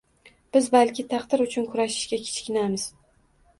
Biz 0.55 0.69
balki 0.77 1.05
taqdir 1.11 1.45
uchun 1.47 1.69
kurashishga 1.75 2.21
kichkinamiz... 2.25 2.91